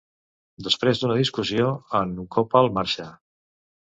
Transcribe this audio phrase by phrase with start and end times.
[0.67, 1.67] Després d'una discussió,
[2.01, 3.09] en Gopal marxa.